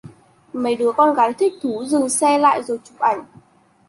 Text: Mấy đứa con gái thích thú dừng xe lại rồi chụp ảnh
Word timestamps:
Mấy 0.53 0.75
đứa 0.75 0.91
con 0.97 1.13
gái 1.15 1.33
thích 1.33 1.53
thú 1.61 1.85
dừng 1.85 2.09
xe 2.09 2.37
lại 2.37 2.63
rồi 2.63 2.79
chụp 2.83 2.99
ảnh 2.99 3.25